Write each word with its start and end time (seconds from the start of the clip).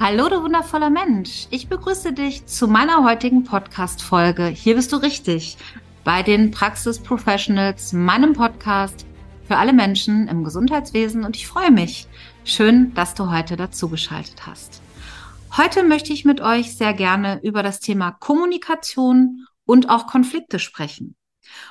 Hallo, 0.00 0.28
du 0.28 0.44
wundervoller 0.44 0.90
Mensch. 0.90 1.48
Ich 1.50 1.68
begrüße 1.68 2.12
dich 2.12 2.46
zu 2.46 2.68
meiner 2.68 3.02
heutigen 3.02 3.42
Podcast-Folge. 3.42 4.46
Hier 4.46 4.76
bist 4.76 4.92
du 4.92 4.96
richtig. 4.96 5.56
Bei 6.04 6.22
den 6.22 6.52
Praxisprofessionals, 6.52 7.92
meinem 7.92 8.32
Podcast 8.32 9.06
für 9.48 9.56
alle 9.56 9.72
Menschen 9.72 10.28
im 10.28 10.44
Gesundheitswesen 10.44 11.24
und 11.24 11.34
ich 11.34 11.48
freue 11.48 11.72
mich. 11.72 12.06
Schön, 12.44 12.94
dass 12.94 13.14
du 13.14 13.32
heute 13.32 13.56
dazugeschaltet 13.56 14.46
hast. 14.46 14.80
Heute 15.56 15.82
möchte 15.82 16.12
ich 16.12 16.24
mit 16.24 16.40
euch 16.40 16.76
sehr 16.76 16.94
gerne 16.94 17.40
über 17.42 17.64
das 17.64 17.80
Thema 17.80 18.12
Kommunikation 18.12 19.46
und 19.64 19.90
auch 19.90 20.06
Konflikte 20.06 20.60
sprechen. 20.60 21.16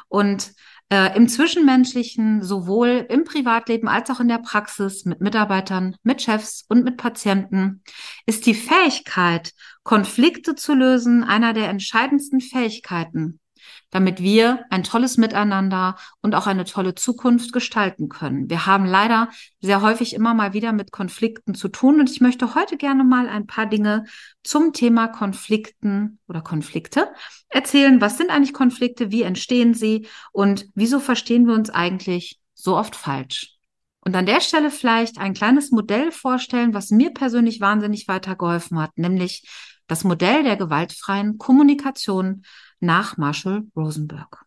Und 0.10 0.52
äh, 0.90 1.16
im 1.18 1.28
Zwischenmenschlichen, 1.28 2.44
sowohl 2.44 3.06
im 3.10 3.24
Privatleben 3.24 3.88
als 3.88 4.10
auch 4.10 4.20
in 4.20 4.28
der 4.28 4.38
Praxis 4.40 5.06
mit 5.06 5.22
Mitarbeitern, 5.22 5.96
mit 6.04 6.22
Chefs 6.22 6.66
und 6.70 6.84
mit 6.84 6.98
Patienten, 6.98 7.84
ist 8.26 8.46
die 8.46 8.56
Fähigkeit, 8.56 9.52
Konflikte 9.84 10.56
zu 10.56 10.74
lösen, 10.74 11.24
einer 11.24 11.54
der 11.54 11.70
entscheidendsten 11.70 12.42
Fähigkeiten, 12.42 13.40
damit 13.90 14.22
wir 14.22 14.66
ein 14.70 14.84
tolles 14.84 15.18
Miteinander 15.18 15.96
und 16.22 16.36
auch 16.36 16.48
eine 16.48 16.66
tolle 16.66 16.96
Zukunft 16.96 17.54
gestalten 17.54 18.10
können. 18.10 18.50
Wir 18.50 18.66
haben 18.66 18.86
leider 18.86 19.30
sehr 19.62 19.82
häufig 19.82 20.14
immer 20.14 20.34
mal 20.34 20.54
wieder 20.54 20.74
mit 20.74 20.92
Konflikten 20.92 21.56
zu 21.56 21.68
tun 21.68 22.00
und 22.00 22.10
ich 22.10 22.22
möchte 22.22 22.56
heute 22.56 22.78
gerne 22.78 23.04
mal 23.04 23.30
ein 23.30 23.48
paar 23.48 23.66
Dinge 23.66 24.06
zum 24.44 24.74
Thema 24.74 25.08
Konflikten 25.08 26.20
oder 26.28 26.42
Konflikte 26.42 27.10
erzählen. 27.50 28.02
Was 28.02 28.18
sind 28.18 28.30
eigentlich 28.30 28.54
Konflikte? 28.54 29.12
Wie 29.12 29.24
entstehen 29.24 29.74
sie? 29.74 30.08
Und 30.32 30.66
wieso 30.76 31.00
verstehen 31.00 31.48
wir 31.48 31.54
uns 31.54 31.70
eigentlich 31.70 32.40
so 32.54 32.78
oft 32.78 32.96
falsch? 32.96 33.58
Und 34.08 34.16
an 34.16 34.26
der 34.26 34.40
Stelle 34.40 34.72
vielleicht 34.72 35.18
ein 35.18 35.34
kleines 35.34 35.72
Modell 35.72 36.14
vorstellen, 36.14 36.74
was 36.74 36.92
mir 36.92 37.14
persönlich 37.14 37.60
wahnsinnig 37.60 38.08
weitergeholfen 38.08 38.80
hat, 38.80 38.98
nämlich 38.98 39.46
das 39.88 40.04
Modell 40.04 40.44
der 40.44 40.58
gewaltfreien 40.58 41.38
Kommunikation 41.38 42.44
nach 42.80 43.18
Marshall 43.18 43.64
Rosenberg. 43.76 44.46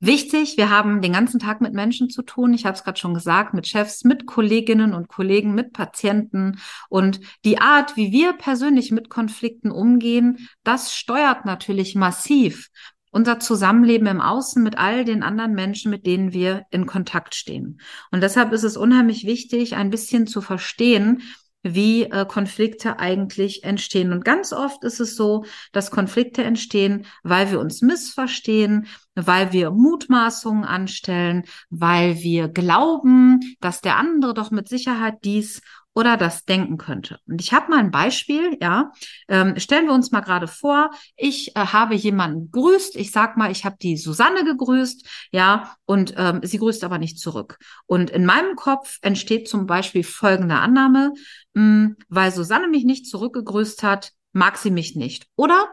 Wichtig, 0.00 0.56
wir 0.56 0.70
haben 0.70 1.02
den 1.02 1.12
ganzen 1.12 1.40
Tag 1.40 1.60
mit 1.60 1.74
Menschen 1.74 2.08
zu 2.08 2.22
tun. 2.22 2.54
Ich 2.54 2.64
habe 2.64 2.76
es 2.76 2.84
gerade 2.84 3.00
schon 3.00 3.14
gesagt, 3.14 3.52
mit 3.52 3.66
Chefs, 3.66 4.04
mit 4.04 4.26
Kolleginnen 4.26 4.94
und 4.94 5.08
Kollegen, 5.08 5.54
mit 5.54 5.72
Patienten. 5.72 6.60
Und 6.88 7.20
die 7.44 7.58
Art, 7.58 7.96
wie 7.96 8.12
wir 8.12 8.34
persönlich 8.34 8.92
mit 8.92 9.10
Konflikten 9.10 9.72
umgehen, 9.72 10.48
das 10.62 10.94
steuert 10.94 11.46
natürlich 11.46 11.96
massiv 11.96 12.68
unser 13.10 13.40
Zusammenleben 13.40 14.06
im 14.06 14.20
Außen 14.20 14.62
mit 14.62 14.78
all 14.78 15.04
den 15.04 15.22
anderen 15.22 15.54
Menschen, 15.54 15.90
mit 15.90 16.06
denen 16.06 16.32
wir 16.32 16.66
in 16.70 16.86
Kontakt 16.86 17.34
stehen. 17.34 17.80
Und 18.12 18.22
deshalb 18.22 18.52
ist 18.52 18.64
es 18.64 18.76
unheimlich 18.76 19.24
wichtig, 19.24 19.74
ein 19.74 19.90
bisschen 19.90 20.26
zu 20.26 20.40
verstehen, 20.40 21.22
wie 21.62 22.04
äh, 22.04 22.24
Konflikte 22.26 22.98
eigentlich 22.98 23.64
entstehen. 23.64 24.12
Und 24.12 24.24
ganz 24.24 24.52
oft 24.52 24.84
ist 24.84 25.00
es 25.00 25.16
so, 25.16 25.44
dass 25.72 25.90
Konflikte 25.90 26.44
entstehen, 26.44 27.06
weil 27.22 27.50
wir 27.50 27.60
uns 27.60 27.82
missverstehen, 27.82 28.86
weil 29.14 29.52
wir 29.52 29.70
Mutmaßungen 29.70 30.64
anstellen, 30.64 31.44
weil 31.70 32.18
wir 32.18 32.48
glauben, 32.48 33.40
dass 33.60 33.80
der 33.80 33.96
andere 33.96 34.34
doch 34.34 34.50
mit 34.50 34.68
Sicherheit 34.68 35.16
dies 35.24 35.60
oder 35.98 36.16
das 36.16 36.44
denken 36.44 36.78
könnte. 36.78 37.18
Und 37.26 37.40
ich 37.40 37.52
habe 37.52 37.70
mal 37.70 37.80
ein 37.80 37.90
Beispiel, 37.90 38.56
ja. 38.62 38.92
Ähm, 39.26 39.58
stellen 39.58 39.86
wir 39.86 39.94
uns 39.94 40.12
mal 40.12 40.20
gerade 40.20 40.46
vor, 40.46 40.92
ich 41.16 41.56
äh, 41.56 41.60
habe 41.60 41.96
jemanden 41.96 42.52
grüßt, 42.52 42.94
ich 42.94 43.10
sag 43.10 43.36
mal, 43.36 43.50
ich 43.50 43.64
habe 43.64 43.78
die 43.82 43.96
Susanne 43.96 44.44
gegrüßt, 44.44 45.04
ja, 45.32 45.74
und 45.86 46.14
ähm, 46.16 46.38
sie 46.44 46.58
grüßt 46.58 46.84
aber 46.84 46.98
nicht 46.98 47.18
zurück. 47.18 47.58
Und 47.86 48.10
in 48.10 48.24
meinem 48.24 48.54
Kopf 48.54 48.98
entsteht 49.02 49.48
zum 49.48 49.66
Beispiel 49.66 50.04
folgende 50.04 50.54
Annahme, 50.54 51.14
mh, 51.54 51.62
hm, 51.62 51.96
weil 52.08 52.30
Susanne 52.30 52.68
mich 52.68 52.84
nicht 52.84 53.06
zurückgegrüßt 53.08 53.82
hat, 53.82 54.12
mag 54.32 54.56
sie 54.56 54.70
mich 54.70 54.94
nicht. 54.94 55.26
Oder 55.34 55.66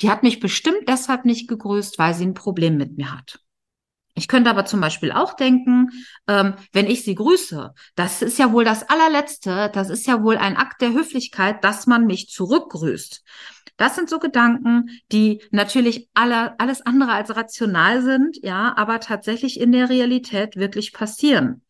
die 0.00 0.08
hat 0.08 0.22
mich 0.22 0.40
bestimmt 0.40 0.88
deshalb 0.88 1.26
nicht 1.26 1.48
gegrüßt, 1.48 1.98
weil 1.98 2.14
sie 2.14 2.24
ein 2.24 2.32
Problem 2.32 2.78
mit 2.78 2.96
mir 2.96 3.12
hat. 3.12 3.40
Ich 4.18 4.28
könnte 4.28 4.48
aber 4.48 4.64
zum 4.64 4.80
Beispiel 4.80 5.12
auch 5.12 5.34
denken, 5.34 5.90
ähm, 6.26 6.54
wenn 6.72 6.86
ich 6.86 7.04
sie 7.04 7.14
grüße, 7.14 7.74
das 7.96 8.22
ist 8.22 8.38
ja 8.38 8.50
wohl 8.50 8.64
das 8.64 8.88
allerletzte, 8.88 9.70
das 9.74 9.90
ist 9.90 10.06
ja 10.06 10.22
wohl 10.22 10.38
ein 10.38 10.56
Akt 10.56 10.80
der 10.80 10.94
Höflichkeit, 10.94 11.62
dass 11.62 11.86
man 11.86 12.06
mich 12.06 12.30
zurückgrüßt. 12.30 13.22
Das 13.76 13.94
sind 13.94 14.08
so 14.08 14.18
Gedanken, 14.18 14.88
die 15.12 15.42
natürlich 15.50 16.08
alle, 16.14 16.58
alles 16.58 16.80
andere 16.80 17.12
als 17.12 17.36
rational 17.36 18.00
sind, 18.00 18.38
ja, 18.42 18.72
aber 18.78 19.00
tatsächlich 19.00 19.60
in 19.60 19.70
der 19.70 19.90
Realität 19.90 20.56
wirklich 20.56 20.94
passieren. 20.94 21.60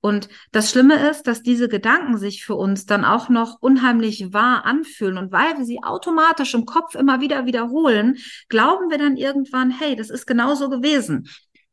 Und 0.00 0.30
das 0.50 0.70
Schlimme 0.70 1.10
ist, 1.10 1.26
dass 1.26 1.42
diese 1.42 1.68
Gedanken 1.68 2.16
sich 2.16 2.42
für 2.42 2.54
uns 2.54 2.86
dann 2.86 3.04
auch 3.04 3.28
noch 3.28 3.58
unheimlich 3.60 4.32
wahr 4.32 4.64
anfühlen. 4.64 5.18
Und 5.18 5.30
weil 5.30 5.58
wir 5.58 5.66
sie 5.66 5.82
automatisch 5.82 6.54
im 6.54 6.64
Kopf 6.64 6.94
immer 6.94 7.20
wieder 7.20 7.44
wiederholen, 7.44 8.16
glauben 8.48 8.90
wir 8.90 8.98
dann 8.98 9.16
irgendwann, 9.16 9.70
hey, 9.70 9.94
das 9.94 10.08
ist 10.08 10.26
genau 10.26 10.54
so 10.54 10.70
gewesen 10.70 11.28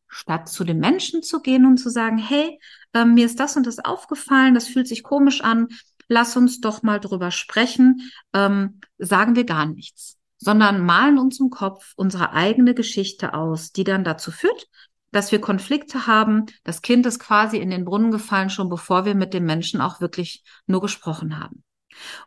statt 0.09 0.49
zu 0.49 0.63
den 0.63 0.79
Menschen 0.79 1.23
zu 1.23 1.41
gehen 1.41 1.65
und 1.65 1.77
zu 1.77 1.89
sagen, 1.89 2.17
hey, 2.17 2.59
äh, 2.93 3.05
mir 3.05 3.25
ist 3.25 3.39
das 3.39 3.55
und 3.55 3.65
das 3.65 3.79
aufgefallen, 3.79 4.53
das 4.53 4.67
fühlt 4.67 4.87
sich 4.87 5.03
komisch 5.03 5.41
an, 5.41 5.67
lass 6.07 6.35
uns 6.35 6.59
doch 6.59 6.83
mal 6.83 6.99
drüber 6.99 7.31
sprechen, 7.31 8.11
ähm, 8.33 8.81
sagen 8.97 9.35
wir 9.35 9.45
gar 9.45 9.67
nichts, 9.67 10.17
sondern 10.37 10.83
malen 10.83 11.19
uns 11.19 11.39
im 11.39 11.49
Kopf 11.49 11.93
unsere 11.95 12.33
eigene 12.33 12.73
Geschichte 12.73 13.33
aus, 13.33 13.71
die 13.71 13.83
dann 13.83 14.03
dazu 14.03 14.31
führt, 14.31 14.67
dass 15.11 15.31
wir 15.31 15.39
Konflikte 15.39 16.07
haben. 16.07 16.45
Das 16.63 16.81
Kind 16.81 17.05
ist 17.05 17.19
quasi 17.19 17.57
in 17.57 17.69
den 17.69 17.85
Brunnen 17.85 18.11
gefallen, 18.11 18.49
schon 18.49 18.69
bevor 18.69 19.05
wir 19.05 19.15
mit 19.15 19.33
dem 19.33 19.45
Menschen 19.45 19.81
auch 19.81 20.01
wirklich 20.01 20.43
nur 20.65 20.81
gesprochen 20.81 21.39
haben. 21.39 21.63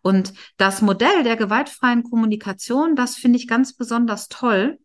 Und 0.02 0.32
das 0.56 0.82
Modell 0.82 1.22
der 1.22 1.36
gewaltfreien 1.36 2.02
Kommunikation, 2.02 2.96
das 2.96 3.16
finde 3.16 3.38
ich 3.38 3.48
ganz 3.48 3.74
besonders 3.74 4.28
toll, 4.28 4.78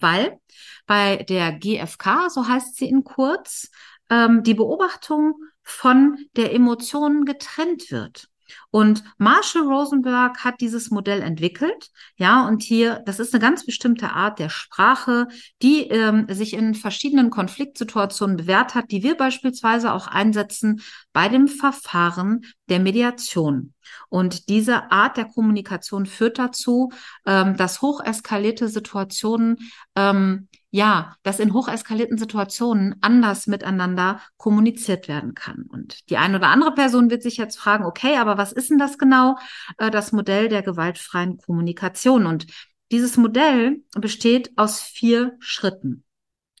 weil 0.00 0.38
bei 0.86 1.16
der 1.16 1.52
GfK, 1.52 2.28
so 2.30 2.46
heißt 2.46 2.76
sie 2.76 2.88
in 2.88 3.04
kurz, 3.04 3.70
ähm, 4.10 4.42
die 4.42 4.54
Beobachtung 4.54 5.34
von 5.62 6.16
der 6.36 6.54
Emotion 6.54 7.24
getrennt 7.24 7.90
wird. 7.90 8.28
Und 8.76 9.04
Marshall 9.16 9.62
Rosenberg 9.62 10.44
hat 10.44 10.60
dieses 10.60 10.90
Modell 10.90 11.22
entwickelt. 11.22 11.88
Ja, 12.18 12.46
und 12.46 12.62
hier, 12.62 13.02
das 13.06 13.18
ist 13.20 13.32
eine 13.32 13.40
ganz 13.40 13.64
bestimmte 13.64 14.10
Art 14.10 14.38
der 14.38 14.50
Sprache, 14.50 15.28
die 15.62 15.84
ähm, 15.84 16.26
sich 16.28 16.52
in 16.52 16.74
verschiedenen 16.74 17.30
Konfliktsituationen 17.30 18.36
bewährt 18.36 18.74
hat, 18.74 18.90
die 18.90 19.02
wir 19.02 19.16
beispielsweise 19.16 19.94
auch 19.94 20.08
einsetzen 20.08 20.82
bei 21.14 21.30
dem 21.30 21.48
Verfahren 21.48 22.42
der 22.68 22.80
Mediation. 22.80 23.72
Und 24.10 24.50
diese 24.50 24.90
Art 24.92 25.16
der 25.16 25.24
Kommunikation 25.24 26.04
führt 26.04 26.38
dazu, 26.38 26.92
ähm, 27.24 27.56
dass 27.56 27.80
hocheskalierte 27.80 28.68
Situationen 28.68 29.56
ähm, 29.94 30.48
ja, 30.76 31.16
dass 31.22 31.38
in 31.38 31.54
hocheskalierten 31.54 32.18
Situationen 32.18 32.96
anders 33.00 33.46
miteinander 33.46 34.20
kommuniziert 34.36 35.08
werden 35.08 35.32
kann. 35.34 35.64
Und 35.68 36.10
die 36.10 36.18
eine 36.18 36.36
oder 36.36 36.48
andere 36.48 36.74
Person 36.74 37.08
wird 37.08 37.22
sich 37.22 37.38
jetzt 37.38 37.58
fragen, 37.58 37.86
okay, 37.86 38.18
aber 38.18 38.36
was 38.36 38.52
ist 38.52 38.65
denn 38.70 38.78
das 38.78 38.98
genau? 38.98 39.36
Äh, 39.78 39.90
das 39.90 40.12
Modell 40.12 40.48
der 40.48 40.62
gewaltfreien 40.62 41.38
Kommunikation. 41.38 42.26
Und 42.26 42.46
dieses 42.90 43.16
Modell 43.16 43.82
besteht 43.92 44.52
aus 44.56 44.80
vier 44.80 45.36
Schritten. 45.38 46.04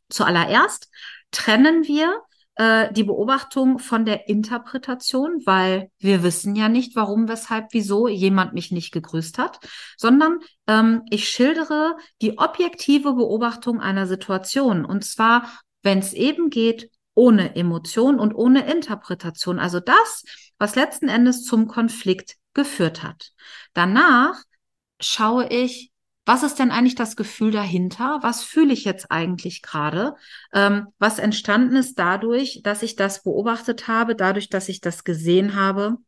Zuallererst 0.08 0.90
trennen 1.30 1.84
wir 1.84 2.22
äh, 2.56 2.92
die 2.92 3.04
Beobachtung 3.04 3.78
von 3.78 4.04
der 4.04 4.28
Interpretation, 4.28 5.42
weil 5.44 5.90
wir 5.98 6.22
wissen 6.22 6.56
ja 6.56 6.68
nicht, 6.68 6.96
warum, 6.96 7.28
weshalb, 7.28 7.66
wieso 7.72 8.08
jemand 8.08 8.54
mich 8.54 8.72
nicht 8.72 8.92
gegrüßt 8.92 9.38
hat, 9.38 9.60
sondern 9.96 10.40
ähm, 10.66 11.02
ich 11.10 11.28
schildere 11.28 11.96
die 12.22 12.38
objektive 12.38 13.12
Beobachtung 13.12 13.80
einer 13.80 14.06
Situation. 14.06 14.84
Und 14.84 15.04
zwar, 15.04 15.50
wenn 15.82 15.98
es 15.98 16.12
eben 16.12 16.50
geht, 16.50 16.90
ohne 17.16 17.56
Emotion 17.56 18.20
und 18.20 18.34
ohne 18.34 18.70
Interpretation. 18.70 19.58
Also 19.58 19.80
das, 19.80 20.22
was 20.58 20.76
letzten 20.76 21.08
Endes 21.08 21.44
zum 21.44 21.66
Konflikt 21.66 22.36
geführt 22.54 23.02
hat. 23.02 23.32
Danach 23.74 24.40
schaue 25.00 25.48
ich, 25.48 25.90
was 26.24 26.42
ist 26.42 26.58
denn 26.58 26.72
eigentlich 26.72 26.96
das 26.96 27.16
Gefühl 27.16 27.52
dahinter? 27.52 28.18
Was 28.20 28.42
fühle 28.42 28.72
ich 28.72 28.84
jetzt 28.84 29.10
eigentlich 29.10 29.62
gerade? 29.62 30.14
Ähm, 30.52 30.88
was 30.98 31.18
entstanden 31.18 31.76
ist 31.76 31.98
dadurch, 31.98 32.60
dass 32.64 32.82
ich 32.82 32.96
das 32.96 33.22
beobachtet 33.22 33.86
habe, 33.86 34.16
dadurch, 34.16 34.48
dass 34.48 34.68
ich 34.68 34.80
das 34.80 35.04
gesehen 35.04 35.54
habe? 35.54 35.98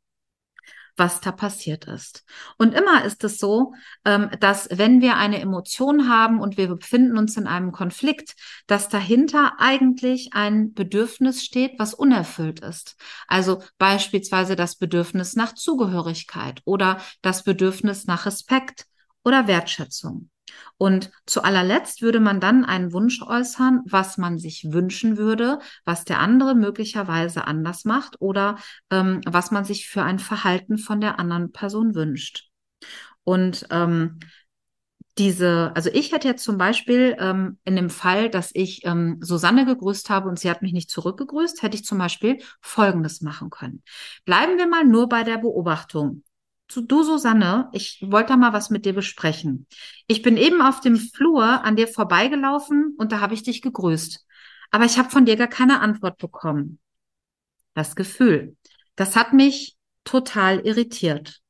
Was 0.98 1.20
da 1.20 1.32
passiert 1.32 1.86
ist. 1.86 2.24
Und 2.56 2.74
immer 2.74 3.04
ist 3.04 3.24
es 3.24 3.38
so, 3.38 3.74
ähm, 4.04 4.30
dass 4.40 4.68
wenn 4.70 5.00
wir 5.00 5.16
eine 5.16 5.40
Emotion 5.40 6.08
haben 6.08 6.40
und 6.40 6.56
wir 6.56 6.68
befinden 6.68 7.16
uns 7.16 7.36
in 7.36 7.46
einem 7.46 7.72
Konflikt, 7.72 8.34
dass 8.66 8.88
dahinter 8.88 9.54
eigentlich 9.58 10.30
ein 10.32 10.74
Bedürfnis 10.74 11.44
steht, 11.44 11.78
was 11.78 11.94
unerfüllt 11.94 12.60
ist. 12.60 12.96
Also 13.26 13.62
beispielsweise 13.78 14.56
das 14.56 14.76
Bedürfnis 14.76 15.36
nach 15.36 15.54
Zugehörigkeit 15.54 16.60
oder 16.64 17.00
das 17.22 17.44
Bedürfnis 17.44 18.06
nach 18.06 18.26
Respekt 18.26 18.86
oder 19.24 19.46
Wertschätzung. 19.46 20.30
Und 20.76 21.10
zu 21.26 21.42
allerletzt 21.42 22.02
würde 22.02 22.20
man 22.20 22.40
dann 22.40 22.64
einen 22.64 22.92
Wunsch 22.92 23.22
äußern, 23.22 23.82
was 23.86 24.18
man 24.18 24.38
sich 24.38 24.72
wünschen 24.72 25.16
würde, 25.16 25.58
was 25.84 26.04
der 26.04 26.20
andere 26.20 26.54
möglicherweise 26.54 27.46
anders 27.46 27.84
macht 27.84 28.16
oder 28.20 28.58
ähm, 28.90 29.20
was 29.26 29.50
man 29.50 29.64
sich 29.64 29.88
für 29.88 30.02
ein 30.02 30.18
Verhalten 30.18 30.78
von 30.78 31.00
der 31.00 31.18
anderen 31.18 31.52
Person 31.52 31.94
wünscht. 31.94 32.48
Und 33.24 33.66
ähm, 33.70 34.20
diese, 35.18 35.72
also 35.74 35.90
ich 35.92 36.12
hätte 36.12 36.28
jetzt 36.28 36.44
zum 36.44 36.58
Beispiel 36.58 37.16
ähm, 37.18 37.58
in 37.64 37.74
dem 37.74 37.90
Fall, 37.90 38.30
dass 38.30 38.50
ich 38.54 38.86
ähm, 38.86 39.18
Susanne 39.20 39.66
gegrüßt 39.66 40.10
habe 40.10 40.28
und 40.28 40.38
sie 40.38 40.48
hat 40.48 40.62
mich 40.62 40.72
nicht 40.72 40.90
zurückgegrüßt, 40.90 41.62
hätte 41.62 41.76
ich 41.76 41.84
zum 41.84 41.98
Beispiel 41.98 42.38
Folgendes 42.60 43.20
machen 43.20 43.50
können. 43.50 43.82
Bleiben 44.24 44.58
wir 44.58 44.68
mal 44.68 44.84
nur 44.84 45.08
bei 45.08 45.24
der 45.24 45.38
Beobachtung. 45.38 46.22
Du, 46.68 47.02
Susanne, 47.02 47.70
ich 47.72 48.04
wollte 48.06 48.36
mal 48.36 48.52
was 48.52 48.68
mit 48.68 48.84
dir 48.84 48.92
besprechen. 48.92 49.66
Ich 50.06 50.20
bin 50.20 50.36
eben 50.36 50.60
auf 50.60 50.80
dem 50.80 50.96
Flur 50.96 51.64
an 51.64 51.76
dir 51.76 51.88
vorbeigelaufen 51.88 52.94
und 52.98 53.10
da 53.10 53.20
habe 53.20 53.32
ich 53.34 53.42
dich 53.42 53.62
gegrüßt. 53.62 54.24
Aber 54.70 54.84
ich 54.84 54.98
habe 54.98 55.08
von 55.08 55.24
dir 55.24 55.36
gar 55.36 55.48
keine 55.48 55.80
Antwort 55.80 56.18
bekommen. 56.18 56.78
Das 57.72 57.96
Gefühl, 57.96 58.56
das 58.96 59.16
hat 59.16 59.32
mich 59.32 59.76
total 60.04 60.60
irritiert. 60.60 61.40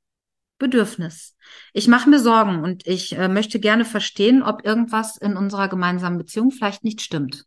Bedürfnis. 0.58 1.36
Ich 1.72 1.88
mache 1.88 2.10
mir 2.10 2.18
Sorgen 2.18 2.62
und 2.62 2.86
ich 2.86 3.16
äh, 3.16 3.28
möchte 3.28 3.60
gerne 3.60 3.84
verstehen, 3.84 4.42
ob 4.42 4.64
irgendwas 4.64 5.16
in 5.16 5.36
unserer 5.36 5.68
gemeinsamen 5.68 6.18
Beziehung 6.18 6.50
vielleicht 6.50 6.84
nicht 6.84 7.00
stimmt. 7.00 7.44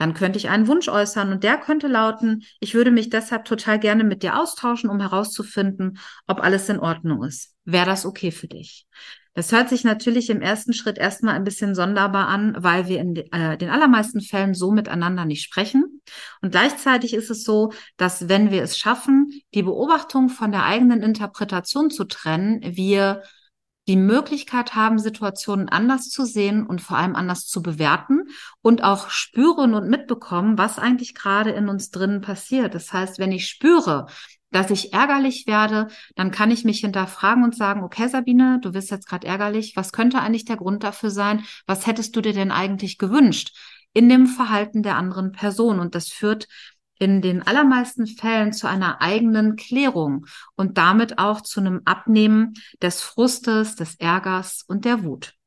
Dann 0.00 0.14
könnte 0.14 0.38
ich 0.38 0.48
einen 0.48 0.66
Wunsch 0.66 0.88
äußern 0.88 1.30
und 1.30 1.44
der 1.44 1.58
könnte 1.58 1.86
lauten, 1.86 2.42
ich 2.58 2.72
würde 2.72 2.90
mich 2.90 3.10
deshalb 3.10 3.44
total 3.44 3.78
gerne 3.78 4.02
mit 4.02 4.22
dir 4.22 4.40
austauschen, 4.40 4.88
um 4.88 4.98
herauszufinden, 4.98 5.98
ob 6.26 6.42
alles 6.42 6.70
in 6.70 6.80
Ordnung 6.80 7.22
ist. 7.22 7.54
Wäre 7.66 7.84
das 7.84 8.06
okay 8.06 8.30
für 8.30 8.48
dich? 8.48 8.86
Das 9.34 9.52
hört 9.52 9.68
sich 9.68 9.84
natürlich 9.84 10.30
im 10.30 10.40
ersten 10.40 10.72
Schritt 10.72 10.96
erstmal 10.96 11.34
ein 11.34 11.44
bisschen 11.44 11.74
sonderbar 11.74 12.28
an, 12.28 12.56
weil 12.58 12.88
wir 12.88 12.98
in 12.98 13.14
äh, 13.14 13.58
den 13.58 13.68
allermeisten 13.68 14.22
Fällen 14.22 14.54
so 14.54 14.72
miteinander 14.72 15.26
nicht 15.26 15.42
sprechen. 15.42 16.00
Und 16.40 16.50
gleichzeitig 16.50 17.12
ist 17.12 17.28
es 17.28 17.44
so, 17.44 17.70
dass 17.98 18.30
wenn 18.30 18.50
wir 18.50 18.62
es 18.62 18.78
schaffen, 18.78 19.30
die 19.52 19.62
Beobachtung 19.62 20.30
von 20.30 20.50
der 20.50 20.64
eigenen 20.64 21.02
Interpretation 21.02 21.90
zu 21.90 22.04
trennen, 22.04 22.60
wir 22.62 23.22
die 23.88 23.96
Möglichkeit 23.96 24.74
haben, 24.74 24.98
Situationen 24.98 25.68
anders 25.68 26.08
zu 26.10 26.24
sehen 26.24 26.66
und 26.66 26.80
vor 26.80 26.96
allem 26.96 27.16
anders 27.16 27.46
zu 27.46 27.62
bewerten 27.62 28.24
und 28.62 28.84
auch 28.84 29.10
spüren 29.10 29.74
und 29.74 29.88
mitbekommen, 29.88 30.58
was 30.58 30.78
eigentlich 30.78 31.14
gerade 31.14 31.50
in 31.50 31.68
uns 31.68 31.90
drinnen 31.90 32.20
passiert. 32.20 32.74
Das 32.74 32.92
heißt, 32.92 33.18
wenn 33.18 33.32
ich 33.32 33.48
spüre, 33.48 34.06
dass 34.50 34.70
ich 34.70 34.92
ärgerlich 34.92 35.46
werde, 35.46 35.88
dann 36.16 36.30
kann 36.30 36.50
ich 36.50 36.64
mich 36.64 36.80
hinterfragen 36.80 37.44
und 37.44 37.56
sagen, 37.56 37.82
okay, 37.82 38.08
Sabine, 38.08 38.58
du 38.60 38.72
bist 38.72 38.90
jetzt 38.90 39.08
gerade 39.08 39.26
ärgerlich. 39.26 39.74
Was 39.76 39.92
könnte 39.92 40.20
eigentlich 40.20 40.44
der 40.44 40.56
Grund 40.56 40.82
dafür 40.82 41.10
sein? 41.10 41.44
Was 41.66 41.86
hättest 41.86 42.16
du 42.16 42.20
dir 42.20 42.32
denn 42.32 42.50
eigentlich 42.50 42.98
gewünscht 42.98 43.56
in 43.92 44.08
dem 44.08 44.26
Verhalten 44.26 44.82
der 44.82 44.96
anderen 44.96 45.32
Person? 45.32 45.78
Und 45.78 45.94
das 45.94 46.08
führt 46.08 46.48
in 47.00 47.22
den 47.22 47.44
allermeisten 47.44 48.06
Fällen 48.06 48.52
zu 48.52 48.68
einer 48.68 49.00
eigenen 49.00 49.56
Klärung 49.56 50.26
und 50.54 50.78
damit 50.78 51.18
auch 51.18 51.40
zu 51.40 51.58
einem 51.58 51.80
Abnehmen 51.86 52.54
des 52.80 53.00
Frustes, 53.02 53.74
des 53.74 53.96
Ärgers 53.96 54.62
und 54.68 54.84
der 54.84 55.02
Wut. 55.02 55.39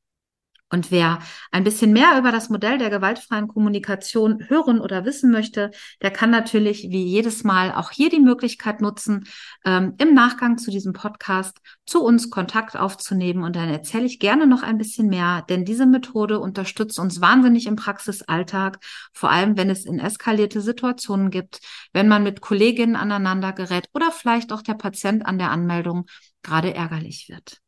Und 0.74 0.90
wer 0.90 1.20
ein 1.52 1.64
bisschen 1.64 1.94
mehr 1.94 2.18
über 2.18 2.31
das 2.31 2.50
Modell 2.50 2.80
der 2.80 2.90
gewaltfreien 2.90 3.48
Kommunikation 3.48 4.50
hören 4.50 4.81
oder 4.81 5.06
wissen 5.06 5.30
möchte, 5.30 5.70
der 6.02 6.10
kann 6.10 6.31
natürlich 6.31 6.90
wie 6.90 7.04
jedes 7.04 7.44
Mal 7.44 7.72
auch 7.72 7.92
hier 7.92 8.10
die 8.10 8.20
Möglichkeit 8.20 8.81
nutzen, 8.81 9.28
ähm, 9.66 9.94
im 10.00 10.16
Nachgang 10.16 10.58
zu 10.58 10.72
diesem 10.72 10.94
Podcast 10.94 11.60
zu 11.86 12.04
uns 12.04 12.31
Kontakt 12.31 12.75
aufzunehmen. 12.75 13.44
Und 13.44 13.56
dann 13.56 13.70
erzähle 13.70 14.06
ich 14.06 14.18
gerne 14.18 14.48
noch 14.48 14.64
ein 14.64 14.80
bisschen 14.80 15.10
mehr, 15.10 15.46
denn 15.48 15.64
diese 15.64 15.86
Methode 15.86 16.40
unterstützt 16.40 16.98
uns 16.98 17.22
wahnsinnig 17.22 17.68
im 17.68 17.75
Praxisalltag, 17.75 18.80
vor 19.14 19.30
allem 19.30 19.56
wenn 19.56 19.70
es 19.70 19.86
in 19.86 20.00
eskalierte 20.00 20.60
Situationen 20.60 21.30
gibt, 21.30 21.60
wenn 21.94 22.08
man 22.08 22.24
mit 22.24 22.42
Kolleginnen 22.42 22.96
aneinander 22.96 23.54
gerät 23.54 23.90
oder 23.94 24.12
vielleicht 24.12 24.52
auch 24.52 24.64
der 24.64 24.74
Patient 24.74 25.24
an 25.24 25.38
der 25.38 25.52
Anmeldung 25.52 26.08
gerade 26.42 26.74
ärgerlich 26.74 27.30
wird. 27.30 27.60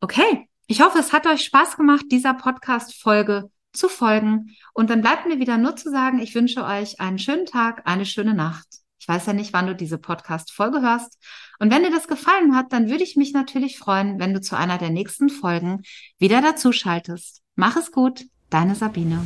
Okay, 0.00 0.46
ich 0.70 0.82
hoffe, 0.82 0.98
es 0.98 1.14
hat 1.14 1.26
euch 1.26 1.44
Spaß 1.44 1.78
gemacht, 1.78 2.04
dieser 2.12 2.34
Podcast-Folge 2.34 3.50
zu 3.72 3.88
folgen. 3.88 4.54
Und 4.74 4.90
dann 4.90 5.00
bleibt 5.00 5.26
mir 5.26 5.38
wieder 5.38 5.56
nur 5.56 5.76
zu 5.76 5.90
sagen, 5.90 6.18
ich 6.18 6.34
wünsche 6.34 6.62
euch 6.62 7.00
einen 7.00 7.18
schönen 7.18 7.46
Tag, 7.46 7.82
eine 7.86 8.04
schöne 8.04 8.34
Nacht. 8.34 8.66
Ich 9.00 9.08
weiß 9.08 9.24
ja 9.26 9.32
nicht, 9.32 9.54
wann 9.54 9.66
du 9.66 9.74
diese 9.74 9.96
Podcast-Folge 9.96 10.82
hörst. 10.82 11.18
Und 11.58 11.72
wenn 11.72 11.84
dir 11.84 11.90
das 11.90 12.06
gefallen 12.06 12.54
hat, 12.54 12.70
dann 12.74 12.90
würde 12.90 13.02
ich 13.02 13.16
mich 13.16 13.32
natürlich 13.32 13.78
freuen, 13.78 14.18
wenn 14.18 14.34
du 14.34 14.42
zu 14.42 14.58
einer 14.58 14.76
der 14.76 14.90
nächsten 14.90 15.30
Folgen 15.30 15.82
wieder 16.18 16.42
dazu 16.42 16.70
schaltest. 16.70 17.40
Mach 17.56 17.76
es 17.76 17.90
gut, 17.90 18.26
deine 18.50 18.74
Sabine. 18.74 19.24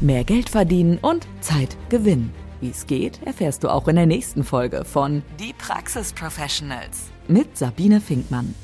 Mehr 0.00 0.24
Geld 0.24 0.50
verdienen 0.50 0.98
und 1.00 1.28
Zeit 1.40 1.76
gewinnen. 1.90 2.34
Wie 2.60 2.70
es 2.70 2.88
geht, 2.88 3.22
erfährst 3.22 3.62
du 3.62 3.68
auch 3.68 3.86
in 3.86 3.94
der 3.94 4.06
nächsten 4.06 4.42
Folge 4.42 4.84
von 4.84 5.22
Die 5.38 5.52
Praxis 5.52 6.12
Professionals 6.12 7.12
mit 7.28 7.56
Sabine 7.56 8.00
Finkmann. 8.00 8.54